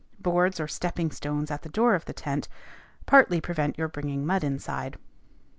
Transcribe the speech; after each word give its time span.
Boards 0.19 0.59
or 0.59 0.67
stepping 0.67 1.11
stones 1.11 1.51
at 1.51 1.61
the 1.61 1.69
door 1.69 1.93
of 1.93 2.05
the 2.05 2.11
tent 2.13 2.47
partly 3.05 3.39
prevent 3.39 3.77
your 3.77 3.87
bringing 3.87 4.25
mud 4.25 4.43
inside. 4.43 4.97